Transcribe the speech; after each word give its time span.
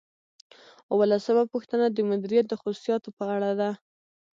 اوولسمه 0.91 1.43
پوښتنه 1.53 1.85
د 1.89 1.97
مدیریت 2.09 2.45
د 2.49 2.53
خصوصیاتو 2.61 3.09
په 3.17 3.23
اړه 3.35 3.51
ده. 3.59 3.69